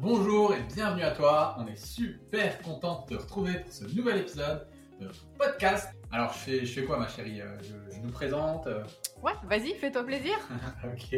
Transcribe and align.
bonjour 0.00 0.54
et 0.54 0.62
bienvenue 0.74 1.02
à 1.02 1.10
toi. 1.12 1.56
On 1.58 1.66
est 1.66 1.76
super 1.76 2.60
content 2.62 3.04
de 3.08 3.16
te 3.16 3.20
retrouver 3.22 3.60
pour 3.60 3.72
ce 3.72 3.84
nouvel 3.94 4.18
épisode 4.18 4.66
de 5.00 5.10
podcast. 5.38 5.90
Alors, 6.12 6.32
je 6.32 6.38
fais, 6.38 6.66
je 6.66 6.80
fais 6.80 6.84
quoi, 6.86 6.98
ma 6.98 7.08
chérie? 7.08 7.40
Euh, 7.40 7.56
je, 7.62 7.94
je 7.94 8.00
nous 8.00 8.10
présente. 8.10 8.66
euh, 8.66 8.82
Ouais, 9.22 9.32
vas-y, 9.44 9.74
fais-toi 9.74 10.04
plaisir. 10.04 10.36
ok. 10.84 11.16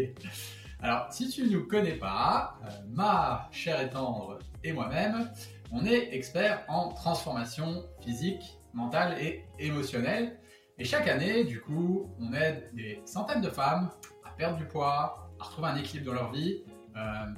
Alors, 0.80 1.06
si 1.12 1.28
tu 1.30 1.44
ne 1.44 1.50
nous 1.50 1.66
connais 1.66 1.94
pas, 1.94 2.58
euh, 2.64 2.68
ma 2.90 3.48
chère 3.52 3.80
et 3.80 3.88
tendre 3.88 4.38
et 4.64 4.72
moi-même, 4.72 5.30
on 5.72 5.84
est 5.86 6.14
experts 6.14 6.64
en 6.68 6.88
transformation 6.92 7.84
physique, 8.02 8.58
mentale 8.74 9.16
et 9.20 9.44
émotionnelle. 9.58 10.38
Et 10.78 10.84
chaque 10.84 11.08
année, 11.08 11.44
du 11.44 11.60
coup, 11.60 12.10
on 12.20 12.32
aide 12.34 12.70
des 12.74 13.00
centaines 13.06 13.40
de 13.42 13.50
femmes 13.50 13.90
à 14.24 14.30
perdre 14.30 14.56
du 14.58 14.66
poids, 14.66 15.30
à 15.40 15.44
retrouver 15.44 15.68
un 15.68 15.76
équilibre 15.76 16.06
dans 16.06 16.14
leur 16.14 16.32
vie, 16.32 16.64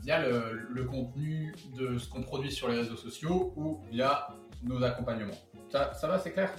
via 0.02 0.27
le, 0.27 0.68
le 0.70 0.84
contenu 0.84 1.55
de 1.77 1.98
ce 1.98 2.09
qu'on 2.09 2.23
produit 2.23 2.50
sur 2.50 2.68
les 2.68 2.79
réseaux 2.79 2.96
sociaux 2.96 3.52
ou 3.56 3.80
via 3.91 4.28
nos 4.62 4.83
accompagnements. 4.83 5.34
Ça, 5.70 5.92
ça 5.95 6.09
va, 6.09 6.19
c'est 6.19 6.33
clair? 6.33 6.52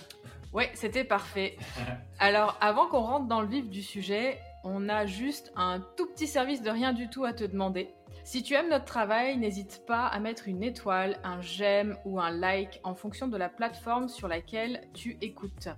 Ouais, 0.54 0.72
c'était 0.74 1.04
parfait. 1.04 1.58
Alors, 2.20 2.58
avant 2.62 2.88
qu'on 2.88 3.02
rentre 3.02 3.28
dans 3.28 3.42
le 3.42 3.48
vif 3.48 3.70
du 3.70 3.82
sujet, 3.82 4.40
on 4.64 4.90
a 4.90 5.06
juste 5.06 5.52
un 5.56 5.80
tout 5.98 6.08
petit 6.08 6.28
service 6.28 6.62
de 6.62 6.70
rien 6.70 6.94
du 6.94 7.10
tout 7.10 7.26
à 7.26 7.34
te 7.34 7.44
demander. 7.44 7.90
Si 8.24 8.42
tu 8.42 8.56
aimes 8.56 8.70
notre 8.70 8.86
travail, 8.86 9.38
n'hésite 9.38 9.84
pas 9.86 10.08
à 10.08 10.20
mettre 10.20 10.48
une 10.48 10.64
étoile, 10.64 11.20
un 11.24 11.42
j'aime 11.42 11.96
ou 12.06 12.20
un 12.20 12.32
like 12.32 12.80
en 12.84 12.96
fonction 12.96 13.28
de 13.28 13.38
la 13.38 13.50
plateforme 13.50 14.10
sur 14.10 14.28
laquelle 14.28 14.88
tu 14.94 15.18
écoutes. 15.22 15.70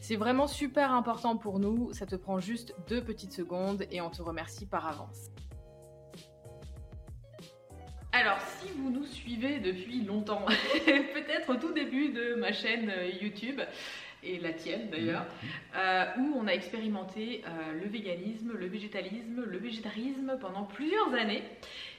C'est 0.00 0.16
vraiment 0.16 0.48
super 0.48 0.90
important 0.92 1.36
pour 1.36 1.60
nous, 1.60 1.92
ça 1.92 2.04
te 2.04 2.16
prend 2.16 2.40
juste 2.40 2.74
deux 2.88 3.02
petites 3.02 3.32
secondes 3.32 3.84
et 3.92 4.00
on 4.00 4.10
te 4.10 4.22
remercie 4.22 4.66
par 4.66 4.88
avance. 4.88 5.30
Alors, 8.16 8.38
si 8.60 8.68
vous 8.76 8.90
nous 8.90 9.04
suivez 9.06 9.58
depuis 9.58 10.02
longtemps, 10.02 10.46
peut-être 10.86 11.50
au 11.50 11.56
tout 11.56 11.72
début 11.72 12.10
de 12.10 12.36
ma 12.36 12.52
chaîne 12.52 12.88
euh, 12.88 13.10
YouTube, 13.20 13.60
et 14.22 14.38
la 14.38 14.52
tienne 14.52 14.88
d'ailleurs, 14.88 15.26
euh, 15.76 16.04
où 16.18 16.36
on 16.36 16.46
a 16.46 16.52
expérimenté 16.52 17.42
euh, 17.44 17.72
le 17.72 17.88
véganisme, 17.88 18.52
le 18.54 18.66
végétalisme, 18.66 19.42
le 19.44 19.58
végétarisme 19.58 20.38
pendant 20.40 20.62
plusieurs 20.62 21.12
années. 21.12 21.42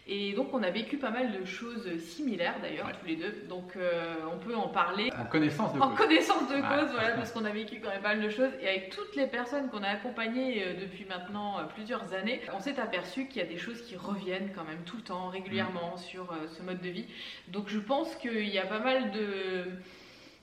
Et 0.07 0.33
donc 0.33 0.53
on 0.53 0.61
a 0.61 0.69
vécu 0.69 0.97
pas 0.97 1.09
mal 1.09 1.31
de 1.31 1.43
choses 1.45 1.97
similaires 1.99 2.55
d'ailleurs 2.61 2.85
Ouais. 2.85 2.93
tous 2.99 3.07
les 3.07 3.15
deux. 3.15 3.33
Donc 3.49 3.75
euh, 3.75 4.13
on 4.31 4.37
peut 4.37 4.55
en 4.55 4.67
parler 4.67 5.09
En 5.19 5.25
connaissance 5.25 5.73
de 5.73 5.79
en 5.79 5.89
cause. 5.89 5.97
connaissance 5.97 6.47
de 6.47 6.55
cause, 6.57 6.91
voilà, 6.91 7.11
parce 7.15 7.31
qu'on 7.31 7.43
a 7.43 7.49
vécu 7.49 7.79
quand 7.81 7.89
même 7.89 8.03
pas 8.03 8.09
mal 8.15 8.21
de 8.21 8.29
choses. 8.29 8.51
Et 8.61 8.67
avec 8.67 8.91
toutes 8.91 9.15
les 9.15 9.25
personnes 9.25 9.67
qu'on 9.69 9.81
a 9.81 9.87
accompagnées 9.89 10.63
euh, 10.63 10.73
depuis 10.79 11.05
maintenant 11.05 11.57
euh, 11.57 11.63
plusieurs 11.63 12.13
années, 12.13 12.39
on 12.55 12.59
s'est 12.59 12.79
aperçu 12.79 13.25
qu'il 13.27 13.41
y 13.41 13.45
a 13.45 13.47
des 13.47 13.57
choses 13.57 13.81
qui 13.81 13.95
reviennent 13.95 14.51
quand 14.53 14.63
même 14.63 14.83
tout 14.85 14.97
le 14.97 15.03
temps, 15.03 15.29
régulièrement, 15.29 15.97
sur 15.97 16.31
euh, 16.31 16.47
ce 16.55 16.61
mode 16.61 16.81
de 16.81 16.89
vie. 16.89 17.07
Donc 17.47 17.67
je 17.69 17.79
pense 17.79 18.15
qu'il 18.15 18.47
y 18.47 18.59
a 18.59 18.65
pas 18.67 18.79
mal 18.79 19.09
de 19.11 19.65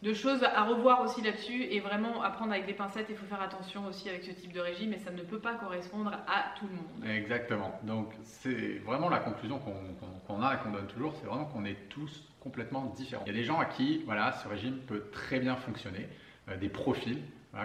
de 0.03 0.13
choses 0.15 0.43
à 0.43 0.65
revoir 0.65 1.03
aussi 1.03 1.23
là-dessus 1.23 1.63
et 1.63 1.81
vraiment 1.81 2.23
à 2.23 2.31
prendre 2.31 2.53
avec 2.53 2.67
des 2.67 2.75
pincettes. 2.75 3.07
Il 3.09 3.17
faut 3.17 3.27
faire 3.27 3.41
attention 3.41 3.87
aussi 3.87 4.09
avec 4.09 4.25
ce 4.25 4.33
type 4.33 4.53
de 4.53 4.61
régime 4.61 4.93
et 4.93 4.99
ça 4.99 5.13
ne 5.13 5.23
peut 5.23 5.39
pas 5.39 5.55
correspondre 5.55 6.13
à 6.27 6.55
tout 6.59 6.67
le 6.67 6.75
monde. 6.75 7.17
Exactement. 7.17 7.79
Donc 7.85 8.13
c'est 8.23 8.81
vraiment 8.85 9.09
la 9.09 9.21
conclusion 9.21 9.61
qu'on 10.27 10.43
a 10.43 10.55
et 10.55 10.59
qu'on 10.59 10.73
donne 10.73 10.89
toujours, 10.89 11.15
c'est 11.21 11.27
vraiment 11.27 11.45
qu'on 11.45 11.65
est 11.65 11.89
tous 11.89 12.25
complètement 12.41 12.93
différents. 12.97 13.23
Il 13.27 13.33
y 13.33 13.37
a 13.37 13.39
des 13.39 13.45
gens 13.45 13.61
à 13.61 13.67
qui 13.67 14.03
voilà, 14.05 14.33
ce 14.33 14.49
régime 14.49 14.79
peut 14.89 15.05
très 15.13 15.39
bien 15.39 15.55
fonctionner, 15.55 16.09
euh, 16.49 16.57
des 16.57 16.69
profils, 16.69 17.23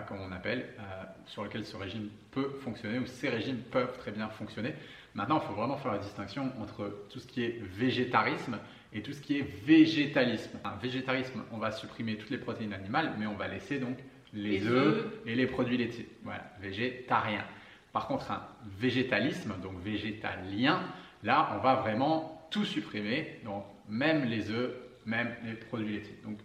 comme 0.08 0.20
on 0.20 0.32
appelle, 0.34 0.74
euh, 0.80 1.04
sur 1.26 1.44
lesquels 1.44 1.66
ce 1.66 1.78
régime 1.78 2.10
peut 2.32 2.50
fonctionner 2.62 3.00
ou 3.00 3.06
ces 3.06 3.30
régimes 3.30 3.60
peuvent 3.72 3.98
très 3.98 4.12
bien 4.12 4.28
fonctionner. 4.30 4.76
Maintenant, 5.16 5.40
il 5.42 5.48
faut 5.48 5.54
vraiment 5.54 5.78
faire 5.78 5.94
la 5.94 5.98
distinction 5.98 6.52
entre 6.62 7.06
tout 7.10 7.20
ce 7.20 7.28
qui 7.28 7.44
est 7.44 7.60
végétarisme 7.64 8.60
et 8.94 9.02
tout 9.02 9.14
ce 9.14 9.22
qui 9.22 9.38
est 9.38 9.48
végétalisme. 9.66 10.58
Un 10.64 10.76
végétarisme, 10.82 11.44
on 11.52 11.58
va 11.58 11.72
supprimer 11.72 12.16
toutes 12.16 12.30
les 12.30 12.38
protéines 12.38 12.74
animales, 12.74 13.14
mais 13.20 13.26
on 13.28 13.36
va 13.36 13.48
laisser 13.48 13.80
donc 13.80 13.98
les, 14.34 14.60
Les 14.60 14.68
œufs 14.68 15.06
et 15.26 15.36
les 15.36 15.48
produits 15.48 15.78
laitiers. 15.78 16.08
Voilà, 16.24 16.44
végétarien. 16.62 17.44
Par 17.94 18.08
contre, 18.08 18.32
un 18.32 18.42
végétalisme, 18.80 19.54
donc 19.62 19.82
végétalien, 19.84 20.82
là, 21.24 21.50
on 21.56 21.60
va 21.62 21.76
vraiment 21.76 22.48
tout 22.52 22.66
supprimer, 22.66 23.40
donc 23.46 23.64
même 23.90 24.26
les 24.26 24.52
œufs, 24.52 24.72
même 25.06 25.30
les 25.46 25.54
produits 25.54 25.94
laitiers. 25.96 26.18
Donc, 26.24 26.38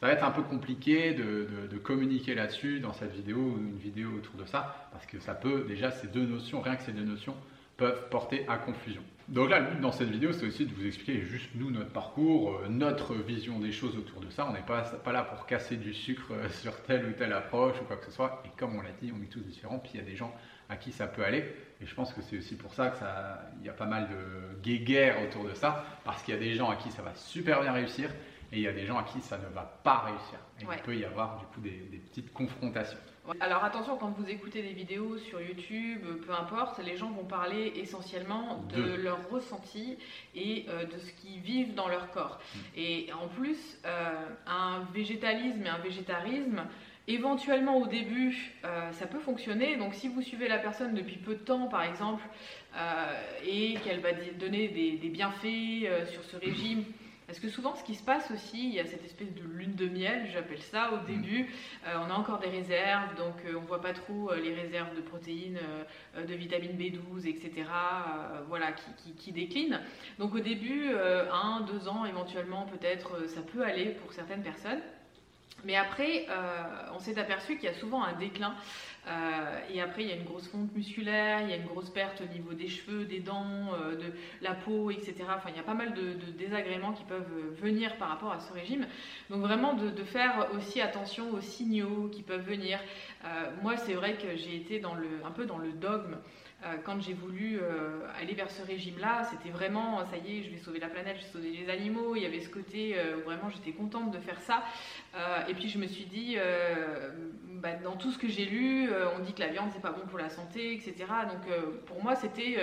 ça 0.00 0.06
va 0.06 0.12
être 0.12 0.24
un 0.24 0.30
peu 0.30 0.42
compliqué 0.42 1.12
de, 1.12 1.22
de- 1.24 1.66
de 1.68 1.78
communiquer 1.78 2.34
là-dessus 2.34 2.78
dans 2.80 2.92
cette 2.92 3.12
vidéo 3.12 3.38
ou 3.38 3.58
une 3.58 3.78
vidéo 3.78 4.10
autour 4.16 4.34
de 4.36 4.44
ça, 4.44 4.88
parce 4.92 5.06
que 5.06 5.18
ça 5.18 5.34
peut, 5.34 5.64
déjà, 5.66 5.90
ces 5.90 6.06
deux 6.08 6.24
notions, 6.26 6.60
rien 6.60 6.76
que 6.76 6.82
ces 6.84 6.92
deux 6.92 7.02
notions, 7.04 7.34
peuvent 7.78 8.08
porter 8.10 8.44
à 8.48 8.58
confusion. 8.58 9.02
Donc 9.28 9.50
là, 9.50 9.60
le 9.60 9.66
but 9.66 9.80
dans 9.80 9.92
cette 9.92 10.08
vidéo, 10.08 10.32
c'est 10.32 10.46
aussi 10.46 10.64
de 10.66 10.74
vous 10.74 10.86
expliquer 10.86 11.20
juste 11.20 11.50
nous, 11.54 11.70
notre 11.70 11.90
parcours, 11.90 12.60
euh, 12.64 12.68
notre 12.68 13.14
vision 13.14 13.58
des 13.58 13.72
choses 13.72 13.96
autour 13.96 14.20
de 14.20 14.30
ça. 14.30 14.46
On 14.48 14.52
n'est 14.54 14.62
pas, 14.62 14.80
pas 14.82 15.12
là 15.12 15.22
pour 15.22 15.44
casser 15.46 15.76
du 15.76 15.92
sucre 15.94 16.32
euh, 16.32 16.48
sur 16.48 16.82
telle 16.82 17.06
ou 17.06 17.12
telle 17.12 17.32
approche 17.34 17.76
ou 17.80 17.84
quoi 17.84 17.96
que 17.96 18.06
ce 18.06 18.10
soit. 18.10 18.42
Et 18.46 18.48
comme 18.58 18.74
on 18.76 18.80
l'a 18.82 18.92
dit, 19.00 19.12
on 19.16 19.22
est 19.22 19.26
tous 19.28 19.40
différents, 19.40 19.78
puis 19.78 19.92
il 19.94 20.00
y 20.00 20.02
a 20.02 20.06
des 20.06 20.16
gens 20.16 20.34
à 20.70 20.76
qui 20.76 20.92
ça 20.92 21.06
peut 21.06 21.24
aller. 21.24 21.44
Et 21.80 21.86
je 21.86 21.94
pense 21.94 22.12
que 22.12 22.22
c'est 22.22 22.38
aussi 22.38 22.56
pour 22.56 22.72
ça 22.74 22.88
que 22.88 22.96
ça, 22.96 23.42
il 23.60 23.66
y 23.66 23.68
a 23.68 23.72
pas 23.74 23.86
mal 23.86 24.08
de 24.08 24.60
guéguerres 24.62 25.22
autour 25.22 25.44
de 25.44 25.54
ça, 25.54 25.84
parce 26.04 26.22
qu'il 26.22 26.34
y 26.34 26.36
a 26.36 26.40
des 26.40 26.54
gens 26.54 26.70
à 26.70 26.76
qui 26.76 26.90
ça 26.90 27.02
va 27.02 27.14
super 27.14 27.60
bien 27.60 27.72
réussir, 27.72 28.10
et 28.50 28.56
il 28.56 28.62
y 28.62 28.68
a 28.68 28.72
des 28.72 28.86
gens 28.86 28.96
à 28.98 29.04
qui 29.04 29.20
ça 29.20 29.36
ne 29.38 29.46
va 29.54 29.78
pas 29.84 29.98
réussir. 30.06 30.38
Et 30.60 30.64
Ouais. 30.64 30.76
il 30.78 30.82
peut 30.82 30.96
y 30.96 31.04
avoir 31.04 31.38
du 31.38 31.46
coup 31.46 31.60
des, 31.60 31.86
des 31.90 31.98
petites 31.98 32.32
confrontations. 32.32 32.98
Alors 33.40 33.62
attention, 33.62 33.96
quand 33.98 34.10
vous 34.18 34.28
écoutez 34.30 34.62
des 34.62 34.72
vidéos 34.72 35.18
sur 35.18 35.40
YouTube, 35.40 36.00
euh, 36.06 36.14
peu 36.26 36.32
importe, 36.32 36.78
les 36.78 36.96
gens 36.96 37.10
vont 37.10 37.24
parler 37.24 37.72
essentiellement 37.76 38.64
de, 38.74 38.82
De. 38.82 38.94
leur 38.94 39.28
ressenti 39.28 39.98
et 40.34 40.64
euh, 40.68 40.84
de 40.84 40.98
ce 40.98 41.12
qu'ils 41.12 41.40
vivent 41.40 41.74
dans 41.74 41.88
leur 41.88 42.10
corps. 42.10 42.40
Mm. 42.40 42.58
Et 42.76 43.06
en 43.12 43.28
plus, 43.28 43.78
euh, 43.84 44.26
un 44.46 44.80
végétalisme 44.94 45.64
et 45.64 45.68
un 45.68 45.78
végétarisme, 45.78 46.62
éventuellement 47.08 47.78
au 47.78 47.86
début, 47.86 48.52
euh, 48.64 48.92
ça 48.92 49.06
peut 49.06 49.18
fonctionner. 49.18 49.76
Donc 49.76 49.94
si 49.94 50.08
vous 50.08 50.22
suivez 50.22 50.46
la 50.46 50.58
personne 50.58 50.94
depuis 50.94 51.16
peu 51.16 51.34
de 51.34 51.40
temps, 51.40 51.66
par 51.66 51.82
exemple, 51.82 52.22
euh, 52.76 53.22
et 53.46 53.74
qu'elle 53.84 54.00
va 54.00 54.10
donner 54.38 54.68
des, 54.68 54.92
des 54.92 55.08
bienfaits 55.08 55.84
euh, 55.84 56.06
sur 56.06 56.22
ce 56.24 56.36
régime, 56.36 56.84
parce 57.28 57.38
que 57.38 57.48
souvent, 57.48 57.76
ce 57.76 57.84
qui 57.84 57.94
se 57.94 58.02
passe 58.02 58.28
aussi, 58.32 58.68
il 58.70 58.74
y 58.74 58.80
a 58.80 58.86
cette 58.86 59.04
espèce 59.04 59.32
de 59.34 59.42
lune 59.42 59.74
de 59.74 59.86
miel, 59.86 60.26
j'appelle 60.32 60.62
ça, 60.62 60.90
au 60.94 61.06
début. 61.06 61.46
Euh, 61.86 61.94
on 62.04 62.10
a 62.10 62.14
encore 62.14 62.38
des 62.40 62.48
réserves, 62.48 63.14
donc 63.16 63.34
euh, 63.44 63.52
on 63.56 63.60
voit 63.66 63.80
pas 63.82 63.92
trop 63.92 64.32
euh, 64.32 64.40
les 64.40 64.54
réserves 64.54 64.96
de 64.96 65.02
protéines, 65.02 65.58
de 66.16 66.34
vitamine 66.34 66.72
B12, 66.72 67.26
etc. 67.28 67.66
voilà, 68.48 68.72
qui, 68.72 68.90
qui- 68.96 69.12
qui 69.14 69.32
déclinent. 69.32 69.80
Donc 70.18 70.34
au 70.34 70.40
début, 70.40 70.88
un, 71.32 71.60
deux 71.60 71.86
ans 71.86 72.04
éventuellement, 72.06 72.64
peut-être, 72.66 73.28
ça 73.28 73.42
peut 73.42 73.62
aller 73.62 73.90
pour 74.02 74.12
certaines 74.12 74.42
personnes. 74.42 74.80
Mais 75.64 75.76
après, 75.76 76.26
euh, 76.30 76.62
on 76.94 76.98
s'est 76.98 77.18
aperçu 77.18 77.56
qu'il 77.56 77.64
y 77.64 77.72
a 77.72 77.74
souvent 77.74 78.02
un 78.02 78.12
déclin. 78.14 78.54
euh, 79.08 79.60
et 79.72 79.80
après, 79.80 80.02
il 80.02 80.08
y 80.08 80.12
a 80.12 80.16
une 80.16 80.24
grosse 80.24 80.48
fonte 80.48 80.72
musculaire, 80.74 81.40
il 81.42 81.50
y 81.50 81.52
a 81.52 81.56
une 81.56 81.66
grosse 81.66 81.90
perte 81.90 82.20
au 82.20 82.32
niveau 82.32 82.52
des 82.52 82.68
cheveux, 82.68 83.04
des 83.04 83.20
dents, 83.20 83.72
euh, 83.74 83.96
de 83.96 84.12
la 84.42 84.54
peau, 84.54 84.90
etc. 84.90 85.14
Enfin, 85.36 85.48
il 85.50 85.56
y 85.56 85.60
a 85.60 85.64
pas 85.64 85.74
mal 85.74 85.94
de, 85.94 86.12
désagréments 86.38 86.92
qui 86.92 87.04
peuvent 87.04 87.54
venir 87.60 87.96
par 87.96 88.08
rapport 88.08 88.32
à 88.32 88.40
ce 88.40 88.52
régime. 88.52 88.86
Donc 89.30 89.40
vraiment 89.40 89.74
de, 89.74 90.04
faire 90.04 90.48
aussi 90.56 90.80
attention 90.80 91.30
aux 91.32 91.40
signaux 91.40 92.08
qui 92.12 92.22
peuvent 92.22 92.44
venir. 92.44 92.78
Moi, 93.62 93.76
c'est 93.76 93.94
vrai 93.94 94.14
que 94.14 94.36
j'ai 94.36 94.56
été 94.56 94.82
un 94.84 95.30
peu 95.30 95.44
dans 95.44 95.58
le 95.58 95.72
dogme. 95.72 96.16
Quand 96.84 97.00
j'ai 97.00 97.12
voulu 97.12 97.60
aller 98.18 98.34
vers 98.34 98.50
ce 98.50 98.62
régime-là, 98.62 99.24
c'était 99.24 99.50
vraiment, 99.50 100.04
ça 100.06 100.16
y 100.16 100.38
est, 100.38 100.42
je 100.44 100.50
vais 100.50 100.56
sauver 100.56 100.80
la 100.80 100.88
planète, 100.88 101.16
je 101.18 101.24
vais 101.24 101.32
sauver 101.32 101.50
les 101.50 101.70
animaux. 101.70 102.16
Il 102.16 102.22
y 102.22 102.26
avait 102.26 102.40
ce 102.40 102.48
côté, 102.48 102.96
où 103.18 103.24
vraiment, 103.24 103.50
j'étais 103.50 103.72
contente 103.72 104.10
de 104.12 104.18
faire 104.18 104.40
ça. 104.40 104.62
Euh, 105.14 105.46
et 105.48 105.54
puis 105.54 105.68
je 105.68 105.78
me 105.78 105.86
suis 105.86 106.04
dit, 106.04 106.34
euh, 106.36 107.10
bah, 107.44 107.74
dans 107.82 107.96
tout 107.96 108.12
ce 108.12 108.18
que 108.18 108.28
j'ai 108.28 108.44
lu, 108.44 108.90
euh, 108.90 109.06
on 109.16 109.20
dit 109.20 109.32
que 109.32 109.40
la 109.40 109.48
viande 109.48 109.70
c'est 109.72 109.80
pas 109.82 109.90
bon 109.90 110.06
pour 110.06 110.18
la 110.18 110.28
santé, 110.28 110.74
etc. 110.74 110.94
Donc 111.30 111.54
pour 111.86 112.02
moi, 112.02 112.14
c'était 112.14 112.56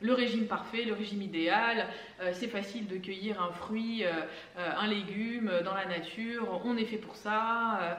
le 0.00 0.14
régime 0.14 0.46
parfait, 0.46 0.84
le 0.84 0.94
régime 0.94 1.22
idéal. 1.22 1.86
C'est 2.32 2.48
facile 2.48 2.86
de 2.86 2.96
cueillir 2.96 3.42
un 3.42 3.52
fruit, 3.52 4.04
un 4.56 4.86
légume 4.86 5.52
dans 5.64 5.74
la 5.74 5.86
nature. 5.86 6.60
On 6.64 6.76
est 6.76 6.86
fait 6.86 6.96
pour 6.96 7.16
ça. 7.16 7.98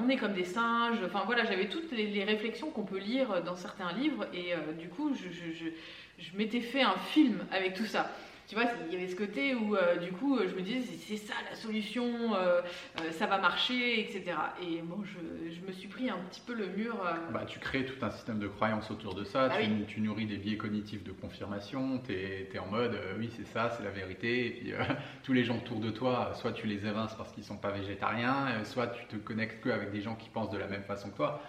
on 0.00 0.08
est 0.08 0.16
comme 0.16 0.32
des 0.32 0.44
singes. 0.44 0.98
Enfin 1.04 1.22
voilà, 1.26 1.44
j'avais 1.44 1.68
toutes 1.68 1.92
les, 1.92 2.24
réflexions 2.24 2.70
qu'on 2.70 2.84
peut 2.84 2.98
lire 2.98 3.42
dans 3.42 3.56
certains 3.56 3.92
livres 3.92 4.26
et 4.32 4.54
du 4.78 4.88
coup, 4.88 5.14
je 5.14 6.36
m'étais 6.36 6.60
fait 6.60 6.82
un 6.82 6.96
film 6.96 7.44
avec 7.52 7.74
tout 7.74 7.86
ça. 7.86 8.10
Tu 8.46 8.54
vois, 8.56 8.64
il 8.86 8.92
y 8.92 8.96
avait 8.96 9.08
ce 9.10 9.16
côté 9.16 9.54
où 9.54 9.74
euh, 9.74 9.96
du 9.96 10.12
coup, 10.12 10.38
je 10.38 10.54
me 10.54 10.60
disais 10.60 10.82
c'est 10.82 11.16
ça 11.16 11.32
la 11.48 11.56
solution, 11.56 12.34
euh, 12.34 12.60
euh, 13.00 13.10
ça 13.10 13.26
va 13.26 13.38
marcher, 13.38 14.00
etc. 14.00 14.36
Et 14.62 14.82
bon, 14.82 15.02
je, 15.02 15.50
je 15.50 15.60
me 15.66 15.72
suis 15.72 15.88
pris 15.88 16.10
un 16.10 16.18
petit 16.30 16.42
peu 16.46 16.52
le 16.52 16.66
mur. 16.68 16.94
euh, 17.06 17.12
Bah, 17.32 17.44
tu 17.46 17.58
crées 17.58 17.86
tout 17.86 18.04
un 18.04 18.10
système 18.10 18.38
de 18.38 18.46
croyances 18.48 18.90
autour 18.90 19.14
de 19.14 19.24
ça, 19.24 19.48
Ah 19.50 19.56
tu, 19.56 19.62
oui. 19.70 19.84
tu 19.88 20.00
nourris 20.02 20.26
des 20.26 20.36
biais 20.36 20.58
cognitifs 20.58 21.02
de 21.04 21.12
confirmation, 21.12 21.98
tu 22.06 22.12
es, 22.12 22.58
en 22.58 22.66
mode 22.66 22.94
euh, 22.94 23.14
oui 23.18 23.30
c'est 23.34 23.46
ça, 23.46 23.70
c'est 23.76 23.82
la 23.82 23.90
vérité, 23.90 24.46
et 24.46 24.50
puis 24.50 24.72
euh, 24.74 24.78
tous 25.22 25.32
les 25.32 25.44
gens 25.44 25.56
autour 25.56 25.80
de 25.80 25.90
toi, 25.90 26.32
soit 26.34 26.52
tu 26.52 26.66
les 26.66 26.86
évinces 26.86 27.14
parce 27.14 27.32
qu'ils 27.32 27.44
sont 27.44 27.56
pas 27.56 27.70
végétariens, 27.70 28.48
euh, 28.60 28.64
soit 28.64 28.88
tu 28.88 29.06
te 29.06 29.16
connectes 29.16 29.62
que 29.62 29.70
avec 29.70 29.90
des 29.90 30.02
gens 30.02 30.16
qui 30.16 30.28
pensent 30.28 30.50
de 30.50 30.58
la 30.58 30.66
même 30.66 30.84
façon 30.84 31.08
que 31.10 31.16
toi. 31.16 31.40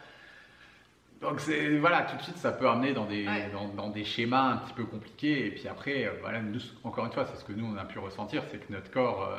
Donc 1.30 1.40
c'est 1.40 1.78
voilà, 1.78 2.04
tout 2.04 2.18
de 2.18 2.22
suite 2.22 2.38
ça 2.38 2.52
peut 2.52 2.70
amener 2.70 2.94
dans 2.94 3.06
des, 3.06 3.28
dans, 3.76 3.90
des 3.90 4.06
schémas 4.06 4.54
un 4.54 4.58
petit 4.58 4.74
peu 4.74 4.86
compliqués. 4.86 5.48
Et 5.48 5.52
puis 5.52 5.68
après, 5.68 6.12
voilà, 6.22 6.42
nous, 6.42 6.60
encore 6.84 7.06
une 7.06 7.12
fois, 7.12 7.26
c'est 7.26 7.38
ce 7.38 7.44
que 7.44 7.54
nous 7.54 7.66
on 7.66 7.78
a 7.78 7.86
pu 7.86 8.00
ressentir, 8.00 8.44
c'est 8.52 8.60
que 8.60 8.72
notre 8.72 8.92
corps 8.92 9.30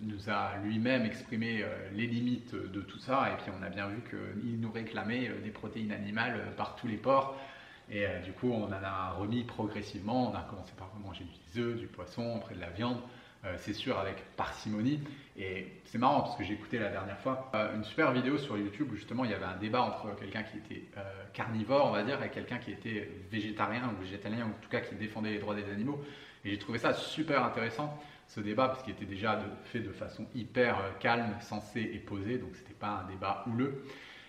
nous 0.00 0.28
a 0.28 0.56
lui-même 0.64 1.06
exprimé 1.06 1.64
les 1.94 2.06
limites 2.06 2.54
de 2.54 2.80
tout 2.80 2.98
ça. 2.98 3.30
Et 3.32 3.42
puis 3.42 3.52
on 3.58 3.64
a 3.64 3.68
bien 3.68 3.86
vu 3.86 4.02
qu'il 4.10 4.60
nous 4.60 4.70
réclamait 4.70 5.30
des 5.42 5.50
protéines 5.50 5.92
animales 5.92 6.52
par 6.56 6.76
tous 6.76 6.88
les 6.88 6.96
ports. 6.96 7.36
Et 7.90 8.06
euh, 8.06 8.20
du 8.20 8.32
coup, 8.32 8.50
on 8.50 8.66
en 8.66 8.72
a 8.72 9.12
remis 9.12 9.44
progressivement. 9.44 10.30
On 10.30 10.34
a 10.34 10.42
commencé 10.42 10.72
par 10.76 10.90
manger 11.04 11.24
des 11.24 11.60
œufs, 11.60 11.76
du 11.76 11.86
poisson, 11.86 12.36
après 12.36 12.54
de 12.54 12.60
la 12.60 12.70
viande. 12.70 12.98
Euh, 13.46 13.54
c'est 13.58 13.72
sûr, 13.72 13.98
avec 13.98 14.16
parcimonie. 14.36 15.00
Et 15.38 15.66
c'est 15.84 15.98
marrant 15.98 16.20
parce 16.22 16.36
que 16.36 16.44
j'ai 16.44 16.54
écouté 16.54 16.78
la 16.78 16.88
dernière 16.88 17.18
fois 17.18 17.50
euh, 17.54 17.76
une 17.76 17.84
super 17.84 18.10
vidéo 18.12 18.38
sur 18.38 18.56
YouTube 18.56 18.88
où 18.92 18.96
justement 18.96 19.24
il 19.24 19.30
y 19.30 19.34
avait 19.34 19.44
un 19.44 19.56
débat 19.56 19.82
entre 19.82 20.16
quelqu'un 20.18 20.42
qui 20.42 20.58
était 20.58 20.84
carnivore, 21.32 21.86
on 21.86 21.92
va 21.92 22.02
dire, 22.02 22.22
et 22.22 22.30
quelqu'un 22.30 22.58
qui 22.58 22.72
était 22.72 23.10
végétarien 23.30 23.90
ou 23.92 24.00
végétalien, 24.00 24.46
ou 24.46 24.48
en 24.48 24.62
tout 24.62 24.70
cas 24.70 24.80
qui 24.80 24.94
défendait 24.94 25.32
les 25.32 25.38
droits 25.38 25.54
des 25.54 25.70
animaux. 25.70 26.02
Et 26.44 26.50
j'ai 26.50 26.58
trouvé 26.58 26.78
ça 26.78 26.94
super 26.94 27.44
intéressant, 27.44 28.00
ce 28.28 28.40
débat, 28.40 28.68
parce 28.68 28.82
qu'il 28.82 28.94
était 28.94 29.04
déjà 29.04 29.38
fait 29.64 29.80
de 29.80 29.92
façon 29.92 30.26
hyper 30.34 30.78
calme, 31.00 31.36
sensée 31.40 31.90
et 31.92 31.98
posée. 31.98 32.38
Donc 32.38 32.50
c'était 32.54 32.74
pas 32.74 33.04
un 33.04 33.10
débat 33.10 33.44
houleux. 33.46 33.84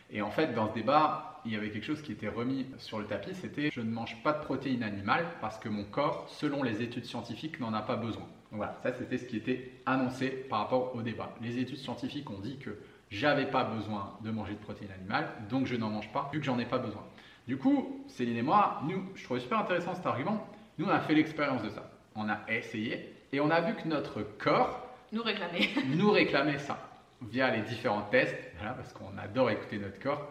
Et 0.10 0.22
en 0.22 0.32
fait, 0.32 0.54
dans 0.54 0.70
ce 0.70 0.74
débat, 0.74 1.42
il 1.46 1.52
y 1.52 1.56
avait 1.56 1.70
quelque 1.70 1.86
chose 1.86 2.02
qui 2.02 2.12
était 2.12 2.30
remis 2.30 2.66
sur 2.78 3.00
le 3.00 3.06
tapis, 3.06 3.36
c'était 3.36 3.70
je 3.72 3.82
ne 3.82 3.90
mange 3.90 4.22
pas 4.24 4.34
de 4.34 4.44
protéines 4.44 4.84
animales 4.84 5.26
parce 5.42 5.58
que 5.58 5.70
mon 5.70 5.84
corps, 5.84 6.28
selon 6.30 6.64
les 6.64 6.82
études 6.82 7.06
scientifiques, 7.06 7.60
n'en 7.60 7.74
a 7.74 7.82
pas 7.82 7.96
besoin. 7.96 8.28
Donc 8.52 8.58
voilà, 8.58 8.78
ça 8.82 8.94
c'était 8.94 9.18
ce 9.18 9.26
qui 9.26 9.38
était 9.38 9.72
annoncé 9.86 10.30
par 10.30 10.60
rapport 10.60 10.96
au 10.96 11.02
débat. 11.02 11.36
Les 11.42 11.60
études 11.60 11.78
scientifiques 11.78 12.30
ont 12.30 12.40
dit 12.40 12.58
que 12.58 12.78
j'avais 13.10 13.46
pas 13.46 13.64
besoin 13.64 14.18
de 14.24 14.32
manger 14.32 14.54
de 14.54 14.60
protéines 14.60 14.92
animales, 14.92 15.30
donc 15.50 15.66
je 15.66 15.76
n'en 15.76 15.90
mange 15.90 16.12
pas, 16.12 16.30
vu 16.32 16.40
que 16.40 16.46
j'en 16.46 16.60
ai 16.60 16.66
pas 16.66 16.78
besoin. 16.78 17.04
Du 17.48 17.58
coup, 17.58 18.04
Céline 18.08 18.38
et 18.38 18.42
moi, 18.42 18.82
nous, 18.86 19.04
je 19.16 19.24
trouvais 19.24 19.40
super 19.40 19.60
intéressant 19.60 19.96
cet 19.96 20.06
argument. 20.06 20.46
Nous, 20.78 20.86
on 20.86 20.90
a 20.90 21.00
fait 21.00 21.16
l'expérience 21.16 21.64
de 21.64 21.70
ça. 21.70 21.90
On 22.16 22.28
a 22.30 22.40
essayé 22.50 23.14
et 23.32 23.40
on 23.40 23.50
a 23.50 23.62
vu 23.62 23.74
que 23.76 23.88
notre 23.88 24.22
corps 24.22 24.88
nous 25.12 25.24
réclamait, 25.24 25.70
nous 25.96 26.12
réclamait 26.12 26.60
ça 26.60 26.78
via 27.22 27.50
les 27.50 27.62
différents 27.62 28.04
tests, 28.04 28.36
parce 28.62 28.94
qu'on 28.94 29.18
adore 29.18 29.50
écouter 29.50 29.80
notre 29.80 30.00
corps, 30.00 30.28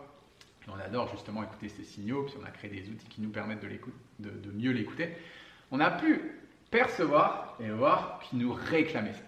et 0.67 0.71
on 0.71 0.79
adore 0.79 1.09
justement 1.11 1.43
écouter 1.43 1.69
ces 1.69 1.85
signaux, 1.85 2.25
puis 2.25 2.35
on 2.41 2.47
a 2.47 2.51
créé 2.51 2.71
des 2.71 2.89
outils 2.89 3.09
qui 3.09 3.21
nous 3.21 3.31
permettent 3.31 3.63
de, 3.63 3.69
de, 4.21 4.31
de 4.31 4.51
mieux 4.53 4.71
l'écouter, 4.73 5.17
on 5.73 5.81
a 5.81 5.91
pu 5.91 6.21
percevoir 6.71 7.57
et 7.61 7.71
voir 7.71 8.21
qu'il 8.21 8.39
nous 8.39 8.53
réclamait 8.53 9.13
ça. 9.13 9.23